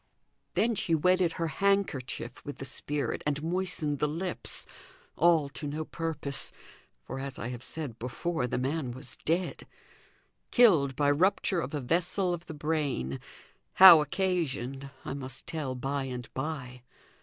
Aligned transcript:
Then 0.55 0.73
she 0.73 0.95
wetted 0.95 1.33
her 1.33 1.45
handkerchief 1.45 2.43
with 2.43 2.57
the 2.57 2.65
spirit, 2.65 3.21
and 3.27 3.43
moistened 3.43 3.99
the 3.99 4.07
lips; 4.07 4.65
all 5.15 5.47
to 5.49 5.67
no 5.67 5.85
purpose; 5.85 6.51
for, 7.03 7.19
as 7.19 7.37
I 7.37 7.49
have 7.49 7.61
said 7.61 7.99
before, 7.99 8.47
the 8.47 8.57
man 8.57 8.93
was 8.93 9.15
dead 9.25 9.67
killed 10.49 10.95
by 10.95 11.11
rupture 11.11 11.59
of 11.61 11.75
a 11.75 11.81
vessel 11.81 12.33
of 12.33 12.47
the 12.47 12.55
brain; 12.55 13.19
how 13.73 14.01
occasioned 14.01 14.89
I 15.05 15.13
must 15.13 15.45
tell 15.45 15.75
by 15.75 16.05
and 16.05 16.27
by. 16.33 16.81